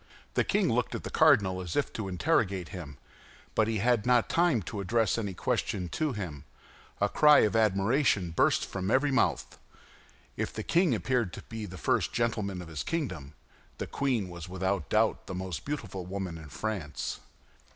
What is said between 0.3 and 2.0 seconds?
The king looked at the cardinal as if